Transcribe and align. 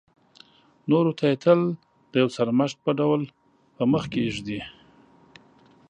نورو 0.89 1.11
ته 1.17 1.23
یې 1.31 1.35
تل 1.43 1.59
د 2.11 2.13
یو 2.21 2.29
سرمشق 2.35 2.77
په 2.85 2.91
ډول 2.99 3.21
په 3.75 3.83
مخکې 3.93 4.21
ږدي. 4.35 4.59